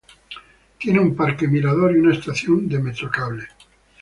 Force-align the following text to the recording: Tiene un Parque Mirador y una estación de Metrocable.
Tiene 0.79 0.99
un 0.99 1.15
Parque 1.15 1.47
Mirador 1.47 1.95
y 1.95 1.99
una 1.99 2.15
estación 2.15 2.67
de 2.67 2.79
Metrocable. 2.79 3.47